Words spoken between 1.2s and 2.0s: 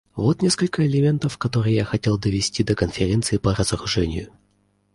которые я